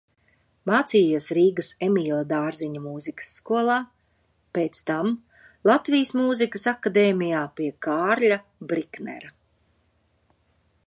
Mācījies 0.67 1.25
Rīgas 1.37 1.67
Emīla 1.87 2.21
Dārziņa 2.29 2.79
Mūzikas 2.85 3.27
skolā, 3.41 3.75
pēc 4.57 4.79
tam 4.87 5.11
Latvijas 5.71 6.13
Mūzikas 6.21 6.65
akadēmijā 6.75 7.43
pie 7.59 7.69
Kārļa 7.89 8.39
Briknera. 8.73 9.33